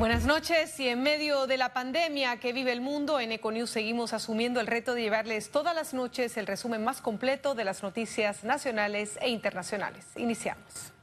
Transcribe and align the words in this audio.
Buenas 0.00 0.24
noches 0.24 0.80
y 0.80 0.88
en 0.88 1.02
medio 1.02 1.46
de 1.46 1.58
la 1.58 1.74
pandemia 1.74 2.40
que 2.40 2.54
vive 2.54 2.72
el 2.72 2.80
mundo, 2.80 3.20
en 3.20 3.32
Econews 3.32 3.68
seguimos 3.68 4.14
asumiendo 4.14 4.58
el 4.58 4.66
reto 4.66 4.94
de 4.94 5.02
llevarles 5.02 5.50
todas 5.50 5.74
las 5.74 5.92
noches 5.92 6.38
el 6.38 6.46
resumen 6.46 6.82
más 6.82 7.02
completo 7.02 7.54
de 7.54 7.64
las 7.64 7.82
noticias 7.82 8.42
nacionales 8.42 9.18
e 9.20 9.28
internacionales. 9.28 10.06
Iniciamos. 10.16 10.94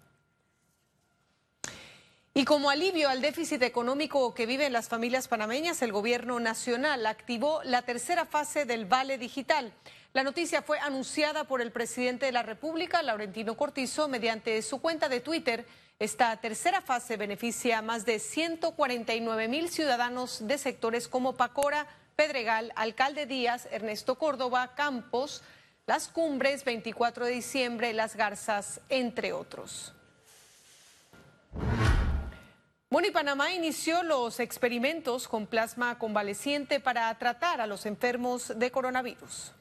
Y 2.34 2.46
como 2.46 2.70
alivio 2.70 3.10
al 3.10 3.22
déficit 3.22 3.62
económico 3.63 4.34
que 4.34 4.46
viven 4.46 4.74
las 4.74 4.90
familias 4.90 5.28
panameñas, 5.28 5.81
el 5.81 5.92
gobierno 5.92 6.40
nacional 6.40 7.06
activó 7.06 7.62
la 7.63 7.84
tercera 7.84 8.26
fase 8.26 8.65
del 8.65 8.86
Vale 8.86 9.20
Digital. 9.20 9.74
La 10.18 10.24
noticia 10.24 10.63
fue 10.63 10.79
anunciada 10.79 11.44
por 11.44 11.62
el 11.62 11.72
presidente 11.72 12.26
de 12.26 12.31
la 12.31 12.42
República, 12.42 13.04
Laurentino 13.04 13.56
Cortizo, 13.56 14.08
mediante 14.08 14.60
su 14.63 14.81
cuenta 14.81 15.10
de 15.10 15.20
Twitter 15.20 15.67
esta 15.99 16.36
tercera 16.38 16.81
fase 16.81 17.17
beneficia 17.17 17.77
a 17.77 17.81
más 17.84 18.03
de 18.03 18.17
149 18.17 19.48
mil 19.48 19.70
ciudadanos 19.70 20.48
de 20.48 20.58
sectores 20.58 21.08
como 21.08 21.38
Pacora, 21.38 21.85
Pedregal, 22.16 22.73
Alcalde 22.75 23.27
Díaz, 23.27 23.67
Ernesto 23.70 24.17
Córdoba, 24.17 24.73
Campos, 24.73 25.44
Las 25.85 26.08
Cumbres, 26.08 26.66
24 26.66 27.25
de 27.25 27.31
diciembre, 27.34 27.94
Las 27.94 28.16
Garzas, 28.16 28.81
entre 28.89 29.34
otros. 29.34 29.94
Bueno, 32.89 33.08
Panamá 33.13 33.53
inició 33.53 34.02
los 34.02 34.39
experimentos 34.39 35.27
con 35.27 35.45
plasma 35.45 35.99
convaleciente 35.99 36.80
para 36.80 37.16
tratar 37.20 37.61
a 37.61 37.67
los 37.67 37.86
enfermos 37.86 38.58
de 38.58 38.72
coronavirus. 38.72 39.53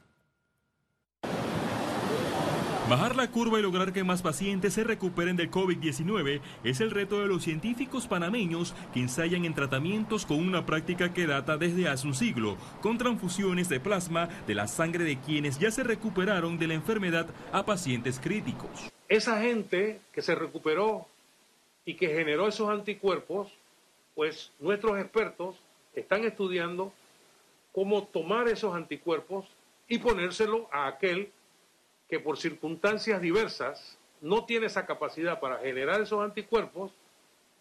Bajar 2.89 3.17
la 3.17 3.33
curva 3.33 3.59
y 3.59 3.63
lograr 3.63 3.93
que 3.93 4.05
más 4.05 4.23
pacientes 4.23 4.75
se 4.75 4.85
recuperen 4.85 5.35
del 5.35 5.51
COVID-19 5.51 6.41
es 6.63 6.81
el 6.81 6.93
reto 6.93 7.21
de 7.21 7.27
los 7.27 7.43
científicos 7.43 8.07
panameños 8.07 8.77
que 8.95 9.01
ensayan 9.01 9.45
en 9.45 9.55
tratamientos 9.55 10.25
con 10.25 10.39
una 10.39 10.65
práctica 10.65 11.13
que 11.13 11.27
data 11.27 11.57
desde 11.57 11.89
hace 11.89 12.07
un 12.07 12.15
siglo, 12.15 12.57
con 12.83 12.97
transfusiones 12.97 13.69
de 13.69 13.81
plasma 13.81 14.29
de 14.47 14.55
la 14.55 14.69
sangre 14.69 15.03
de 15.03 15.19
quienes 15.19 15.59
ya 15.59 15.73
se 15.73 15.83
recuperaron 15.83 16.59
de 16.59 16.69
la 16.69 16.75
enfermedad 16.75 17.27
a 17.51 17.67
pacientes 17.67 18.21
críticos. 18.21 18.71
Esa 19.09 19.41
gente 19.41 19.99
que 20.13 20.23
se 20.23 20.37
recuperó 20.37 21.09
y 21.85 21.95
que 21.95 22.07
generó 22.07 22.47
esos 22.47 22.69
anticuerpos, 22.69 23.53
pues 24.15 24.53
nuestros 24.61 24.97
expertos 25.01 25.57
están 25.93 26.23
estudiando 26.23 26.93
cómo 27.73 28.05
tomar 28.05 28.47
esos 28.47 28.77
anticuerpos 28.77 29.45
y 29.89 29.99
ponérselo 29.99 30.69
a 30.71 30.87
aquel 30.87 31.33
que 32.09 32.21
por 32.21 32.39
circunstancias 32.39 33.21
diversas 33.21 33.97
no 34.21 34.45
tiene 34.45 34.67
esa 34.67 34.87
capacidad 34.87 35.41
para 35.41 35.59
generar 35.59 36.01
esos 36.01 36.23
anticuerpos 36.25 36.93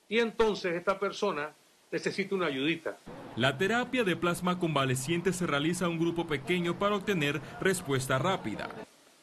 y 0.07 0.19
entonces 0.19 0.73
esta 0.73 0.99
persona 0.99 1.53
necesita 1.91 2.35
una 2.35 2.47
ayudita. 2.47 2.97
La 3.35 3.57
terapia 3.57 4.03
de 4.03 4.16
plasma 4.16 4.59
convaleciente 4.59 5.33
se 5.33 5.47
realiza 5.47 5.85
a 5.85 5.89
un 5.89 5.99
grupo 5.99 6.27
pequeño 6.27 6.77
para 6.77 6.95
obtener 6.95 7.41
respuesta 7.59 8.17
rápida. 8.17 8.69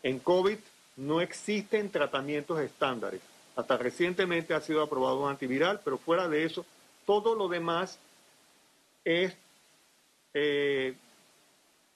En 0.03 0.19
COVID 0.19 0.59
no 0.97 1.21
existen 1.21 1.91
tratamientos 1.91 2.61
estándares. 2.61 3.21
Hasta 3.57 3.77
recientemente 3.77 4.55
ha 4.55 4.61
sido 4.61 4.83
aprobado 4.83 5.23
un 5.23 5.31
antiviral, 5.31 5.81
pero 5.85 5.99
fuera 5.99 6.29
de 6.29 6.45
eso, 6.45 6.65
todo 7.07 7.35
lo 7.35 7.49
demás 7.49 7.99
es 9.05 9.37
eh, 10.35 10.95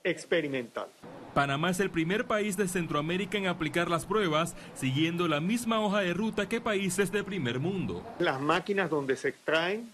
experimental. 0.06 0.88
Panamá 1.34 1.70
es 1.70 1.80
el 1.80 1.90
primer 1.90 2.26
país 2.26 2.56
de 2.56 2.66
Centroamérica 2.66 3.36
en 3.36 3.46
aplicar 3.46 3.90
las 3.90 4.06
pruebas 4.06 4.56
siguiendo 4.74 5.28
la 5.28 5.40
misma 5.40 5.80
hoja 5.80 6.00
de 6.00 6.14
ruta 6.14 6.48
que 6.48 6.62
países 6.62 7.12
de 7.12 7.22
primer 7.22 7.58
mundo. 7.58 8.02
Las 8.18 8.40
máquinas 8.40 8.88
donde 8.88 9.16
se 9.16 9.28
extraen 9.28 9.92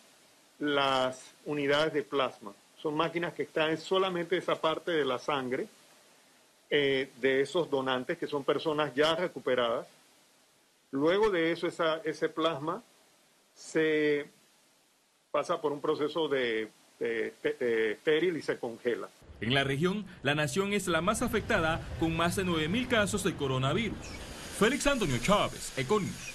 las 0.60 1.32
unidades 1.44 1.92
de 1.94 2.04
plasma 2.04 2.52
son 2.80 2.94
máquinas 2.94 3.32
que 3.32 3.42
extraen 3.42 3.78
solamente 3.78 4.36
esa 4.36 4.54
parte 4.54 4.92
de 4.92 5.04
la 5.04 5.18
sangre 5.18 5.66
eh, 6.70 7.10
de 7.20 7.40
esos 7.40 7.68
donantes, 7.70 8.18
que 8.18 8.26
son 8.26 8.44
personas 8.44 8.94
ya 8.94 9.14
recuperadas. 9.14 9.86
Luego 10.90 11.30
de 11.30 11.52
eso, 11.52 11.68
ese 12.04 12.28
plasma 12.28 12.82
se 13.54 14.26
pasa 15.30 15.60
por 15.60 15.72
un 15.72 15.80
proceso 15.80 16.28
de, 16.28 16.68
de 16.98 18.32
y 18.36 18.42
se 18.42 18.58
congela. 18.58 19.08
En 19.42 19.54
la 19.54 19.64
región, 19.64 20.06
la 20.22 20.36
nación 20.36 20.72
es 20.72 20.86
la 20.86 21.00
más 21.00 21.20
afectada 21.20 21.80
con 21.98 22.16
más 22.16 22.36
de 22.36 22.44
9.000 22.44 22.86
casos 22.86 23.24
de 23.24 23.34
coronavirus. 23.34 23.98
Félix 24.56 24.86
Antonio 24.86 25.18
Chávez, 25.18 25.76
Econius. 25.76 26.32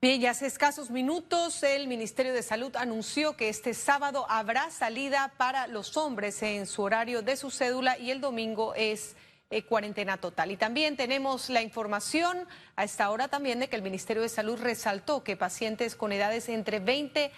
Bien, 0.00 0.20
ya 0.20 0.30
hace 0.30 0.46
escasos 0.46 0.88
minutos 0.90 1.64
el 1.64 1.88
Ministerio 1.88 2.32
de 2.32 2.44
Salud 2.44 2.76
anunció 2.76 3.36
que 3.36 3.48
este 3.48 3.74
sábado 3.74 4.24
habrá 4.28 4.70
salida 4.70 5.32
para 5.36 5.66
los 5.66 5.96
hombres 5.96 6.40
en 6.44 6.66
su 6.66 6.82
horario 6.82 7.22
de 7.22 7.36
su 7.36 7.50
cédula 7.50 7.98
y 7.98 8.12
el 8.12 8.20
domingo 8.20 8.72
es 8.76 9.16
eh, 9.50 9.62
cuarentena 9.62 10.16
total. 10.16 10.52
Y 10.52 10.56
también 10.56 10.96
tenemos 10.96 11.50
la 11.50 11.62
información 11.62 12.46
a 12.76 12.84
esta 12.84 13.10
hora 13.10 13.26
también 13.26 13.58
de 13.58 13.68
que 13.68 13.74
el 13.74 13.82
Ministerio 13.82 14.22
de 14.22 14.28
Salud 14.28 14.60
resaltó 14.60 15.24
que 15.24 15.36
pacientes 15.36 15.96
con 15.96 16.12
edades 16.12 16.48
entre 16.48 16.78
20 16.78 17.24
a 17.24 17.30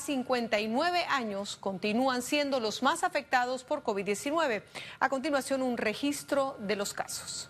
59 0.00 1.04
años 1.08 1.56
continúan 1.56 2.22
siendo 2.22 2.60
los 2.60 2.82
más 2.82 3.04
afectados 3.04 3.64
por 3.64 3.82
COVID-19. 3.82 4.62
A 5.00 5.08
continuación, 5.08 5.62
un 5.62 5.78
registro 5.78 6.56
de 6.60 6.76
los 6.76 6.92
casos. 6.92 7.48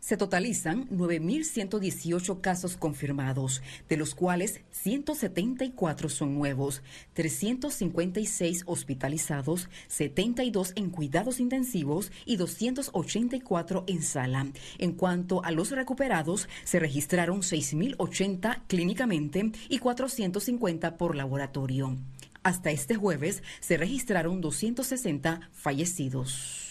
Se 0.00 0.16
totalizan 0.16 0.88
9.118 0.90 2.40
casos 2.40 2.76
confirmados, 2.76 3.62
de 3.88 3.96
los 3.96 4.14
cuales 4.14 4.60
174 4.70 6.08
son 6.08 6.34
nuevos, 6.34 6.82
356 7.14 8.64
hospitalizados, 8.66 9.68
72 9.88 10.72
en 10.76 10.90
cuidados 10.90 11.40
intensivos 11.40 12.12
y 12.24 12.36
284 12.36 13.84
en 13.88 14.02
sala. 14.02 14.46
En 14.78 14.92
cuanto 14.92 15.44
a 15.44 15.50
los 15.50 15.70
recuperados, 15.70 16.48
se 16.64 16.78
registraron 16.78 17.40
6.080 17.40 18.62
clínicamente 18.68 19.50
y 19.68 19.78
450 19.78 20.96
por 20.96 21.16
laboratorio. 21.16 21.96
Hasta 22.42 22.70
este 22.70 22.94
jueves 22.94 23.42
se 23.58 23.76
registraron 23.76 24.40
260 24.40 25.50
fallecidos. 25.52 26.65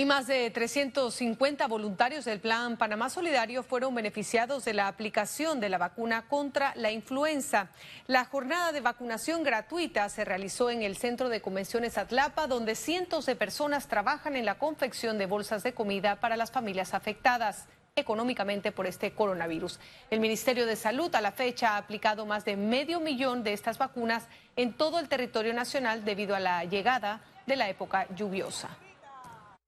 Y 0.00 0.06
más 0.06 0.26
de 0.26 0.50
350 0.50 1.68
voluntarios 1.68 2.24
del 2.24 2.40
Plan 2.40 2.78
Panamá 2.78 3.10
Solidario 3.10 3.62
fueron 3.62 3.94
beneficiados 3.94 4.64
de 4.64 4.72
la 4.72 4.88
aplicación 4.88 5.60
de 5.60 5.68
la 5.68 5.76
vacuna 5.76 6.26
contra 6.26 6.72
la 6.74 6.90
influenza. 6.90 7.68
La 8.06 8.24
jornada 8.24 8.72
de 8.72 8.80
vacunación 8.80 9.42
gratuita 9.42 10.08
se 10.08 10.24
realizó 10.24 10.70
en 10.70 10.80
el 10.80 10.96
Centro 10.96 11.28
de 11.28 11.42
Convenciones 11.42 11.98
Atlapa, 11.98 12.46
donde 12.46 12.76
cientos 12.76 13.26
de 13.26 13.36
personas 13.36 13.88
trabajan 13.88 14.36
en 14.36 14.46
la 14.46 14.56
confección 14.56 15.18
de 15.18 15.26
bolsas 15.26 15.62
de 15.64 15.74
comida 15.74 16.18
para 16.18 16.38
las 16.38 16.50
familias 16.50 16.94
afectadas 16.94 17.66
económicamente 17.94 18.72
por 18.72 18.86
este 18.86 19.12
coronavirus. 19.12 19.80
El 20.08 20.20
Ministerio 20.20 20.64
de 20.64 20.76
Salud 20.76 21.14
a 21.14 21.20
la 21.20 21.32
fecha 21.32 21.74
ha 21.74 21.76
aplicado 21.76 22.24
más 22.24 22.46
de 22.46 22.56
medio 22.56 23.00
millón 23.00 23.42
de 23.42 23.52
estas 23.52 23.76
vacunas 23.76 24.28
en 24.56 24.72
todo 24.72 24.98
el 24.98 25.10
territorio 25.10 25.52
nacional 25.52 26.06
debido 26.06 26.34
a 26.34 26.40
la 26.40 26.64
llegada 26.64 27.20
de 27.46 27.56
la 27.56 27.68
época 27.68 28.06
lluviosa. 28.16 28.70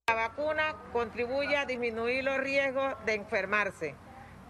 La 0.09 0.17
vacuna 0.17 0.75
contribuye 0.93 1.57
a 1.57 1.65
disminuir 1.65 2.25
los 2.25 2.37
riesgos 2.37 2.97
de 3.07 3.15
enfermarse. 3.15 3.95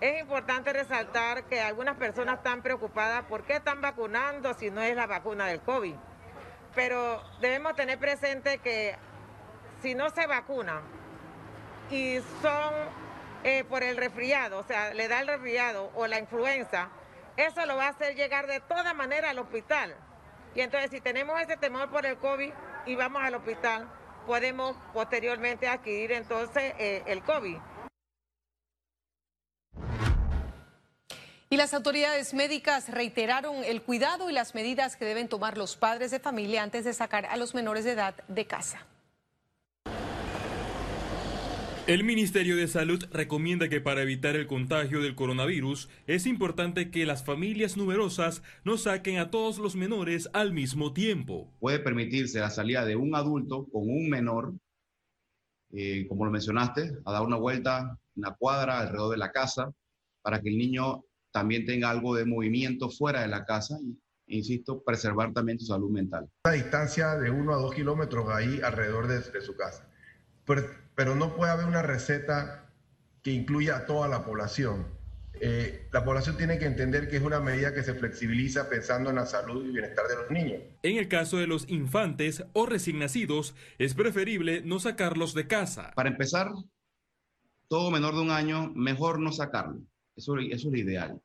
Es 0.01 0.19
importante 0.23 0.73
resaltar 0.73 1.45
que 1.45 1.61
algunas 1.61 1.99
personas 1.99 2.39
están 2.39 2.63
preocupadas 2.63 3.27
por 3.27 3.45
qué 3.45 3.57
están 3.57 3.83
vacunando 3.83 4.55
si 4.55 4.71
no 4.71 4.81
es 4.81 4.97
la 4.97 5.07
vacuna 5.07 5.47
del 5.47 5.61
COVID. 5.61 5.95
Pero 6.75 7.23
debemos 7.43 7.77
tener 7.77 7.99
presente 7.99 8.59
que 8.59 8.97
si 9.83 9.95
no 9.95 10.09
se 10.09 10.27
vacuna 10.27 10.81
y 11.91 12.19
son 12.41 12.73
eh, 13.45 13.65
por 13.65 13.83
el 13.83 13.99
resfriado, 13.99 14.59
o 14.59 14.65
sea, 14.65 14.95
le 14.95 15.07
da 15.07 15.21
el 15.21 15.29
resfriado 15.29 15.93
o 15.95 16.07
la 16.07 16.19
influenza, 16.19 16.89
eso 17.37 17.67
lo 17.67 17.77
va 17.77 17.89
a 17.89 17.91
hacer 17.91 18.17
llegar 18.17 18.47
de 18.47 18.61
toda 18.61 18.95
manera 18.95 19.29
al 19.29 19.39
hospital. 19.39 19.95
Y 20.55 20.63
entonces 20.63 20.91
si 20.91 21.03
tenemos 21.03 21.39
ese 21.43 21.59
temor 21.59 21.91
por 21.91 22.07
el 22.07 22.17
COVID 22.17 22.53
y 22.87 22.97
vamos 22.97 23.23
al 23.23 23.35
hospital, 23.35 23.87
podemos 24.23 24.77
posteriormente 24.93 25.69
adquirir 25.69 26.13
entonces 26.13 26.75
eh, 26.79 27.03
el 27.07 27.23
COVID. 27.23 27.59
Y 31.51 31.57
las 31.59 31.75
autoridades 31.75 32.33
médicas 32.33 32.89
reiteraron 32.89 33.63
el 33.65 33.83
cuidado 33.83 34.31
y 34.31 34.33
las 34.33 34.55
medidas 34.55 34.97
que 34.97 35.05
deben 35.05 35.29
tomar 35.29 35.59
los 35.59 35.77
padres 35.77 36.11
de 36.11 36.19
familia 36.19 36.63
antes 36.63 36.87
de 36.87 36.95
sacar 36.95 37.27
a 37.27 37.37
los 37.37 37.55
menores 37.55 37.85
de 37.85 37.93
edad 37.93 38.15
de 38.27 38.47
casa. 38.47 38.87
El 41.89 42.05
Ministerio 42.05 42.55
de 42.55 42.69
Salud 42.69 43.05
recomienda 43.11 43.69
que 43.69 43.81
para 43.81 44.03
evitar 44.03 44.37
el 44.37 44.47
contagio 44.47 45.03
del 45.03 45.17
coronavirus 45.17 45.89
es 46.07 46.27
importante 46.27 46.93
que 46.93 47.05
las 47.05 47.25
familias 47.25 47.77
numerosas 47.77 48.45
no 48.63 48.79
saquen 48.79 49.19
a 49.19 49.33
todos 49.33 49.59
los 49.59 49.75
menores 49.75 50.31
al 50.33 50.53
mismo 50.53 50.93
tiempo. 50.93 51.53
Puede 51.59 51.81
permitirse 51.81 52.39
la 52.39 52.51
salida 52.51 52.85
de 52.85 52.95
un 52.95 53.17
adulto 53.17 53.67
con 53.73 53.91
un 53.91 54.09
menor, 54.09 54.55
eh, 55.73 56.07
como 56.07 56.25
lo 56.25 56.31
mencionaste, 56.31 56.99
a 57.05 57.13
dar 57.13 57.23
una 57.23 57.37
vuelta, 57.37 57.99
una 58.15 58.33
cuadra 58.37 58.79
alrededor 58.79 59.11
de 59.11 59.17
la 59.19 59.33
casa, 59.33 59.73
para 60.23 60.41
que 60.41 60.51
el 60.51 60.59
niño 60.59 61.03
también 61.33 61.67
tenga 61.67 61.91
algo 61.91 62.15
de 62.15 62.25
movimiento 62.25 62.91
fuera 62.91 63.23
de 63.23 63.29
la 63.29 63.45
casa 63.45 63.77
y, 63.83 63.99
insisto, 64.39 64.85
preservar 64.85 65.33
también 65.33 65.59
su 65.59 65.67
salud 65.67 65.91
mental. 65.91 66.31
Una 66.45 66.55
distancia 66.55 67.17
de 67.17 67.29
uno 67.33 67.55
a 67.55 67.57
dos 67.57 67.75
kilómetros 67.75 68.29
ahí 68.29 68.61
alrededor 68.63 69.09
de, 69.09 69.19
de 69.19 69.41
su 69.41 69.57
casa. 69.57 69.92
Pero 70.45 70.83
pero 70.95 71.15
no 71.15 71.35
puede 71.35 71.53
haber 71.53 71.67
una 71.67 71.83
receta 71.83 72.71
que 73.23 73.33
incluya 73.33 73.77
a 73.77 73.87
toda 73.87 74.09
la 74.09 74.25
población. 74.25 74.87
Eh, 75.41 75.89
la 75.93 76.05
población 76.05 76.37
tiene 76.37 76.59
que 76.59 76.67
entender 76.67 77.09
que 77.09 77.17
es 77.17 77.23
una 77.23 77.41
medida 77.41 77.75
que 77.75 77.83
se 77.83 77.95
flexibiliza 77.95 78.69
pensando 78.69 79.11
en 79.11 79.17
la 79.17 79.27
salud 79.27 79.65
y 79.67 79.73
bienestar 79.73 80.07
de 80.07 80.17
los 80.17 80.31
niños. 80.31 80.63
En 80.83 80.99
el 80.99 81.09
caso 81.09 81.39
de 81.39 81.47
los 81.47 81.69
infantes 81.69 82.45
o 82.53 82.67
recién 82.67 82.99
nacidos, 82.99 83.55
es 83.79 83.95
preferible 83.95 84.63
no 84.63 84.79
sacarlos 84.79 85.35
de 85.35 85.47
casa. 85.47 85.93
Para 85.95 86.11
empezar, 86.11 86.53
todo 87.69 87.91
menor 87.91 88.15
de 88.15 88.21
un 88.21 88.31
año, 88.31 88.71
mejor 88.75 89.19
no 89.19 89.33
sacarlo. 89.33 89.81
Eso, 90.15 90.37
eso 90.39 90.69
es 90.69 90.73
lo 90.73 90.79
ideal. 90.79 91.21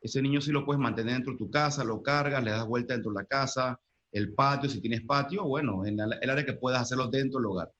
Ese 0.00 0.22
niño 0.22 0.40
sí 0.40 0.50
lo 0.50 0.64
puedes 0.64 0.80
mantener 0.80 1.14
dentro 1.14 1.32
de 1.32 1.38
tu 1.38 1.50
casa, 1.50 1.84
lo 1.84 2.02
cargas, 2.02 2.42
le 2.42 2.52
das 2.52 2.66
vuelta 2.66 2.94
dentro 2.94 3.12
de 3.12 3.20
la 3.20 3.26
casa, 3.26 3.78
el 4.10 4.32
patio, 4.32 4.70
si 4.70 4.80
tienes 4.80 5.02
patio, 5.02 5.44
bueno, 5.44 5.84
en 5.84 5.98
el 6.00 6.30
área 6.30 6.46
que 6.46 6.54
puedas 6.54 6.82
hacerlo 6.82 7.08
dentro 7.08 7.38
del 7.38 7.46
hogar 7.46 7.72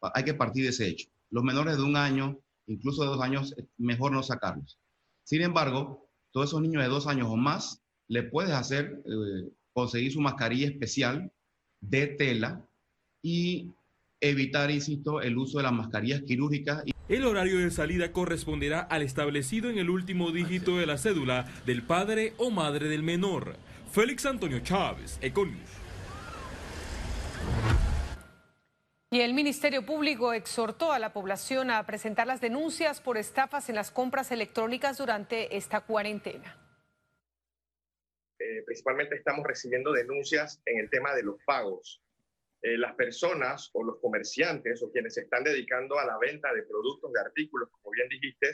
hay 0.00 0.24
que 0.24 0.34
partir 0.34 0.64
de 0.64 0.70
ese 0.70 0.88
hecho. 0.88 1.08
Los 1.30 1.44
menores 1.44 1.76
de 1.76 1.82
un 1.82 1.96
año, 1.96 2.38
incluso 2.66 3.02
de 3.02 3.08
dos 3.08 3.20
años, 3.20 3.54
mejor 3.78 4.12
no 4.12 4.22
sacarlos. 4.22 4.78
Sin 5.24 5.42
embargo, 5.42 6.08
todos 6.30 6.50
esos 6.50 6.62
niños 6.62 6.82
de 6.82 6.88
dos 6.88 7.06
años 7.06 7.28
o 7.30 7.36
más, 7.36 7.82
le 8.08 8.22
puedes 8.22 8.52
hacer, 8.52 9.02
eh, 9.04 9.50
conseguir 9.72 10.12
su 10.12 10.20
mascarilla 10.20 10.68
especial 10.68 11.32
de 11.80 12.06
tela 12.06 12.64
y 13.22 13.72
evitar, 14.20 14.70
insisto, 14.70 15.20
el 15.20 15.36
uso 15.36 15.58
de 15.58 15.64
las 15.64 15.72
mascarillas 15.72 16.22
quirúrgicas. 16.22 16.84
El 17.08 17.24
horario 17.24 17.58
de 17.58 17.70
salida 17.70 18.12
corresponderá 18.12 18.80
al 18.80 19.02
establecido 19.02 19.70
en 19.70 19.78
el 19.78 19.90
último 19.90 20.32
dígito 20.32 20.76
de 20.76 20.86
la 20.86 20.98
cédula 20.98 21.46
del 21.66 21.82
padre 21.82 22.34
o 22.36 22.50
madre 22.50 22.88
del 22.88 23.02
menor. 23.02 23.56
Félix 23.90 24.26
Antonio 24.26 24.60
Chávez, 24.60 25.18
Econius. 25.20 25.85
Y 29.16 29.22
el 29.22 29.32
Ministerio 29.32 29.86
Público 29.86 30.34
exhortó 30.34 30.92
a 30.92 30.98
la 30.98 31.14
población 31.14 31.70
a 31.70 31.86
presentar 31.86 32.26
las 32.26 32.42
denuncias 32.42 33.00
por 33.00 33.16
estafas 33.16 33.70
en 33.70 33.74
las 33.74 33.90
compras 33.90 34.30
electrónicas 34.30 34.98
durante 34.98 35.56
esta 35.56 35.80
cuarentena. 35.80 36.54
Eh, 38.38 38.62
principalmente 38.66 39.16
estamos 39.16 39.46
recibiendo 39.46 39.90
denuncias 39.90 40.60
en 40.66 40.80
el 40.80 40.90
tema 40.90 41.14
de 41.14 41.22
los 41.22 41.36
pagos. 41.46 42.02
Eh, 42.60 42.76
las 42.76 42.94
personas 42.94 43.70
o 43.72 43.82
los 43.82 43.98
comerciantes 44.00 44.82
o 44.82 44.92
quienes 44.92 45.14
se 45.14 45.22
están 45.22 45.44
dedicando 45.44 45.98
a 45.98 46.04
la 46.04 46.18
venta 46.18 46.52
de 46.52 46.64
productos, 46.64 47.10
de 47.10 47.20
artículos, 47.20 47.70
como 47.70 47.92
bien 47.92 48.10
dijiste, 48.10 48.50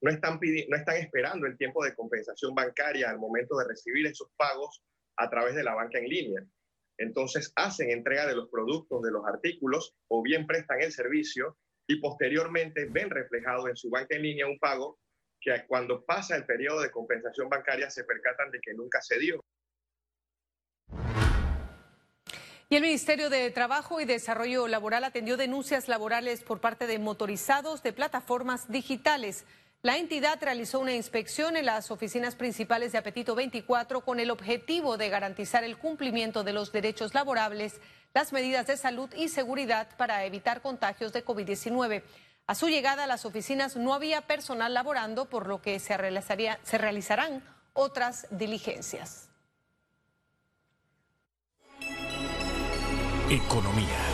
no 0.00 0.10
están, 0.10 0.40
no 0.40 0.76
están 0.76 0.96
esperando 0.96 1.46
el 1.46 1.56
tiempo 1.56 1.84
de 1.84 1.94
compensación 1.94 2.52
bancaria 2.52 3.10
al 3.10 3.20
momento 3.20 3.56
de 3.58 3.68
recibir 3.68 4.08
esos 4.08 4.28
pagos 4.36 4.82
a 5.18 5.30
través 5.30 5.54
de 5.54 5.62
la 5.62 5.76
banca 5.76 6.00
en 6.00 6.08
línea 6.08 6.44
entonces 7.00 7.50
hacen 7.56 7.90
entrega 7.90 8.26
de 8.26 8.36
los 8.36 8.50
productos, 8.50 9.00
de 9.02 9.10
los 9.10 9.26
artículos, 9.26 9.94
o 10.08 10.22
bien 10.22 10.46
prestan 10.46 10.82
el 10.82 10.92
servicio 10.92 11.56
y 11.86 11.96
posteriormente 11.98 12.86
ven 12.90 13.08
reflejado 13.08 13.68
en 13.68 13.76
su 13.76 13.88
banca 13.88 14.16
en 14.16 14.22
línea 14.22 14.46
un 14.46 14.58
pago 14.58 14.98
que 15.40 15.64
cuando 15.66 16.04
pasa 16.04 16.36
el 16.36 16.44
periodo 16.44 16.82
de 16.82 16.90
compensación 16.90 17.48
bancaria 17.48 17.88
se 17.88 18.04
percatan 18.04 18.50
de 18.50 18.60
que 18.60 18.74
nunca 18.74 19.00
se 19.00 19.18
dio. 19.18 19.42
Y 22.68 22.76
el 22.76 22.82
Ministerio 22.82 23.30
de 23.30 23.50
Trabajo 23.50 24.00
y 24.00 24.04
Desarrollo 24.04 24.68
Laboral 24.68 25.02
atendió 25.02 25.38
denuncias 25.38 25.88
laborales 25.88 26.44
por 26.44 26.60
parte 26.60 26.86
de 26.86 26.98
motorizados 26.98 27.82
de 27.82 27.94
plataformas 27.94 28.70
digitales. 28.70 29.46
La 29.82 29.96
entidad 29.96 30.38
realizó 30.42 30.78
una 30.78 30.92
inspección 30.92 31.56
en 31.56 31.64
las 31.64 31.90
oficinas 31.90 32.34
principales 32.34 32.92
de 32.92 32.98
Apetito 32.98 33.34
24 33.34 34.02
con 34.02 34.20
el 34.20 34.30
objetivo 34.30 34.98
de 34.98 35.08
garantizar 35.08 35.64
el 35.64 35.78
cumplimiento 35.78 36.44
de 36.44 36.52
los 36.52 36.70
derechos 36.70 37.14
laborables, 37.14 37.80
las 38.12 38.30
medidas 38.34 38.66
de 38.66 38.76
salud 38.76 39.08
y 39.16 39.28
seguridad 39.28 39.88
para 39.96 40.26
evitar 40.26 40.60
contagios 40.60 41.14
de 41.14 41.24
COVID-19. 41.24 42.02
A 42.46 42.54
su 42.54 42.68
llegada 42.68 43.04
a 43.04 43.06
las 43.06 43.24
oficinas 43.24 43.76
no 43.76 43.94
había 43.94 44.20
personal 44.26 44.74
laborando, 44.74 45.30
por 45.30 45.46
lo 45.46 45.62
que 45.62 45.78
se, 45.78 45.96
se 46.62 46.78
realizarán 46.78 47.42
otras 47.72 48.26
diligencias. 48.30 49.30
Economía. 53.30 54.09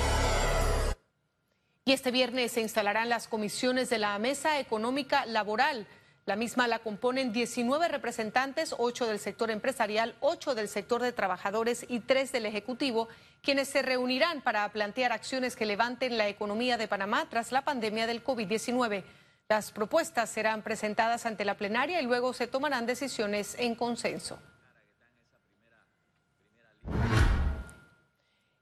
Y 1.88 1.92
este 1.92 2.10
viernes 2.10 2.50
se 2.50 2.60
instalarán 2.60 3.08
las 3.08 3.28
comisiones 3.28 3.88
de 3.90 4.00
la 4.00 4.18
Mesa 4.18 4.58
Económica 4.58 5.24
Laboral. 5.24 5.86
La 6.24 6.34
misma 6.34 6.66
la 6.66 6.80
componen 6.80 7.32
19 7.32 7.86
representantes, 7.86 8.74
8 8.76 9.06
del 9.06 9.20
sector 9.20 9.52
empresarial, 9.52 10.16
8 10.18 10.56
del 10.56 10.68
sector 10.68 11.00
de 11.00 11.12
trabajadores 11.12 11.86
y 11.88 12.00
3 12.00 12.32
del 12.32 12.46
Ejecutivo, 12.46 13.06
quienes 13.40 13.68
se 13.68 13.82
reunirán 13.82 14.40
para 14.40 14.68
plantear 14.72 15.12
acciones 15.12 15.54
que 15.54 15.64
levanten 15.64 16.18
la 16.18 16.26
economía 16.26 16.76
de 16.76 16.88
Panamá 16.88 17.28
tras 17.30 17.52
la 17.52 17.62
pandemia 17.62 18.08
del 18.08 18.24
COVID-19. 18.24 19.04
Las 19.48 19.70
propuestas 19.70 20.28
serán 20.28 20.62
presentadas 20.62 21.24
ante 21.24 21.44
la 21.44 21.56
plenaria 21.56 22.02
y 22.02 22.06
luego 22.06 22.32
se 22.32 22.48
tomarán 22.48 22.86
decisiones 22.86 23.54
en 23.60 23.76
consenso. 23.76 24.40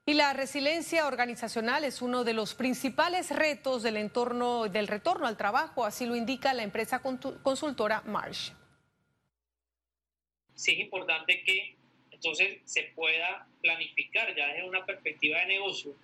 Y 0.07 0.13
la 0.13 0.33
resiliencia 0.33 1.07
organizacional 1.07 1.83
es 1.83 2.03
uno 2.03 2.23
de 2.23 2.33
los 2.33 2.53
principales 2.53 3.31
retos 3.31 3.81
del 3.81 3.97
entorno 3.97 4.67
del 4.67 4.87
retorno 4.87 5.25
al 5.25 5.35
trabajo, 5.35 5.83
así 5.83 6.05
lo 6.05 6.15
indica 6.15 6.53
la 6.53 6.61
empresa 6.61 7.01
consultora 7.01 8.01
Marsh. 8.05 8.51
Sí 10.53 10.73
es 10.73 10.79
importante 10.79 11.43
que 11.43 11.75
entonces 12.11 12.59
se 12.65 12.83
pueda 12.95 13.47
planificar 13.61 14.35
ya 14.35 14.47
desde 14.47 14.69
una 14.69 14.85
perspectiva 14.85 15.39
de 15.39 15.47
negocio 15.47 15.95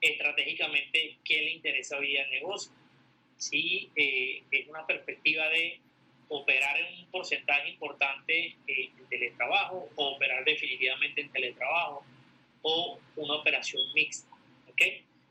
estratégicamente 0.00 1.18
qué 1.24 1.42
le 1.42 1.50
interesa 1.50 1.98
hoy 1.98 2.16
al 2.16 2.30
negocio. 2.30 2.70
Si 3.36 3.90
eh, 3.96 4.44
es 4.52 4.68
una 4.68 4.86
perspectiva 4.86 5.48
de 5.48 5.80
operar 6.28 6.78
en 6.78 7.00
un 7.00 7.10
porcentaje 7.10 7.70
importante 7.70 8.56
eh, 8.68 8.90
en 8.96 9.08
teletrabajo 9.08 9.88
o 9.96 10.14
operar 10.14 10.44
definitivamente 10.44 11.22
en 11.22 11.32
teletrabajo 11.32 12.04
o 12.64 12.98
una 13.16 13.34
operación 13.34 13.82
mixta. 13.94 14.34
¿ok? 14.68 14.82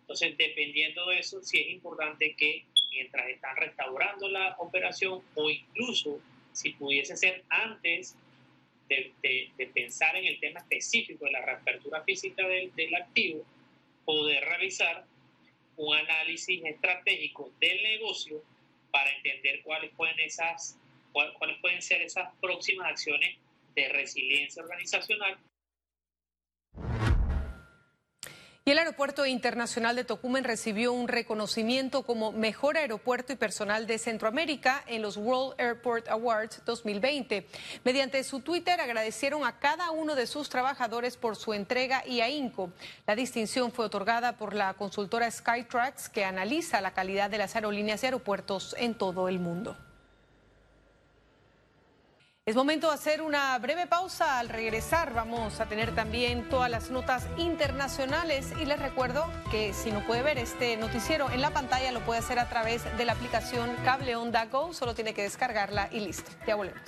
Entonces, 0.01 0.37
dependiendo 0.37 1.07
de 1.07 1.19
eso, 1.19 1.41
sí 1.41 1.59
es 1.59 1.69
importante 1.73 2.35
que 2.35 2.63
mientras 2.91 3.27
están 3.29 3.57
restaurando 3.57 4.29
la 4.29 4.55
operación 4.59 5.21
o 5.35 5.49
incluso 5.49 6.21
si 6.51 6.71
pudiese 6.73 7.17
ser 7.17 7.43
antes 7.49 8.15
de, 8.87 9.69
pensar 9.73 10.15
en 10.15 10.25
el 10.25 10.39
tema 10.39 10.59
específico 10.59 11.25
de 11.25 11.31
la 11.31 11.41
reapertura 11.41 12.03
física 12.03 12.47
del, 12.47 12.95
activo, 12.95 13.43
poder 14.05 14.43
realizar 14.43 15.05
un 15.77 15.95
análisis 15.95 16.63
estratégico 16.63 17.51
del 17.59 17.81
negocio 17.81 18.43
para 18.91 19.09
entender 19.15 19.63
cuáles 19.63 19.91
pueden, 19.95 20.19
esas, 20.19 20.77
cuáles 21.11 21.57
pueden 21.59 21.81
ser 21.81 22.03
esas 22.03 22.31
próximas 22.39 22.91
acciones 22.91 23.35
de 23.73 23.89
resiliencia 23.89 24.61
organizacional 24.61 25.39
Y 28.65 28.71
el 28.71 28.77
Aeropuerto 28.77 29.25
Internacional 29.25 29.93
de 29.97 30.05
Tocumen 30.05 30.45
recibió 30.45 30.93
un 30.93 31.09
reconocimiento 31.09 32.03
como 32.03 32.31
mejor 32.31 32.77
aeropuerto 32.77 33.33
y 33.33 33.35
personal 33.35 33.87
de 33.87 33.97
Centroamérica 33.97 34.85
en 34.87 35.01
los 35.01 35.17
World 35.17 35.59
Airport 35.59 36.07
Awards 36.07 36.61
2020. 36.63 37.45
Mediante 37.83 38.23
su 38.23 38.39
Twitter 38.39 38.79
agradecieron 38.79 39.43
a 39.43 39.59
cada 39.59 39.91
uno 39.91 40.15
de 40.15 40.27
sus 40.27 40.47
trabajadores 40.47 41.17
por 41.17 41.35
su 41.35 41.53
entrega 41.53 42.07
y 42.07 42.21
ahínco. 42.21 42.71
La 43.05 43.17
distinción 43.17 43.69
fue 43.69 43.87
otorgada 43.87 44.37
por 44.37 44.53
la 44.53 44.73
consultora 44.75 45.29
Skytrax 45.29 46.07
que 46.07 46.23
analiza 46.23 46.79
la 46.79 46.93
calidad 46.93 47.29
de 47.29 47.39
las 47.39 47.55
aerolíneas 47.57 48.01
y 48.03 48.05
aeropuertos 48.05 48.77
en 48.79 48.95
todo 48.95 49.27
el 49.27 49.39
mundo. 49.39 49.75
Es 52.45 52.57
momento 52.57 52.89
de 52.89 52.95
hacer 52.95 53.21
una 53.21 53.57
breve 53.57 53.87
pausa. 53.87 54.37
Al 54.37 54.49
regresar 54.49 55.13
vamos 55.13 55.61
a 55.61 55.65
tener 55.67 55.95
también 55.95 56.49
todas 56.49 56.69
las 56.69 56.91
notas 56.91 57.25
internacionales 57.37 58.51
y 58.61 58.65
les 58.65 58.79
recuerdo 58.79 59.25
que 59.49 59.71
si 59.71 59.91
no 59.91 60.05
puede 60.05 60.23
ver 60.23 60.37
este 60.37 60.75
noticiero 60.75 61.31
en 61.31 61.39
la 61.39 61.51
pantalla 61.51 61.93
lo 61.93 62.01
puede 62.01 62.19
hacer 62.19 62.39
a 62.39 62.49
través 62.49 62.83
de 62.97 63.05
la 63.05 63.13
aplicación 63.13 63.73
Cable 63.85 64.17
Onda 64.17 64.47
Go. 64.47 64.73
Solo 64.73 64.93
tiene 64.93 65.13
que 65.13 65.21
descargarla 65.21 65.87
y 65.89 66.01
listo. 66.01 66.31
Ya 66.45 66.55
volvemos. 66.55 66.81